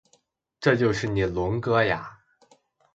[0.59, 2.17] 这就是你龙哥呀